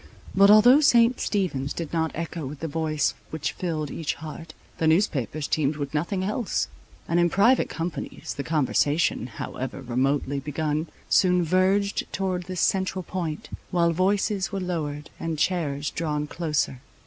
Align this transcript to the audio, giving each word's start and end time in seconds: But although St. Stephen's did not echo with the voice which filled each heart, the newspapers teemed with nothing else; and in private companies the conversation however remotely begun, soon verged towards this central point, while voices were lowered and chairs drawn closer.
But 0.33 0.49
although 0.49 0.81
St. 0.81 1.19
Stephen's 1.19 1.73
did 1.73 1.93
not 1.93 2.09
echo 2.15 2.43
with 2.47 2.59
the 2.61 2.67
voice 2.67 3.13
which 3.29 3.51
filled 3.51 3.91
each 3.91 4.15
heart, 4.15 4.55
the 4.79 4.87
newspapers 4.87 5.47
teemed 5.47 5.75
with 5.75 5.93
nothing 5.93 6.23
else; 6.23 6.67
and 7.07 7.19
in 7.19 7.29
private 7.29 7.69
companies 7.69 8.33
the 8.33 8.41
conversation 8.43 9.27
however 9.27 9.79
remotely 9.79 10.39
begun, 10.39 10.87
soon 11.07 11.43
verged 11.43 12.11
towards 12.11 12.47
this 12.47 12.61
central 12.61 13.03
point, 13.03 13.49
while 13.69 13.91
voices 13.93 14.51
were 14.51 14.59
lowered 14.59 15.11
and 15.19 15.37
chairs 15.37 15.91
drawn 15.91 16.25
closer. 16.25 16.81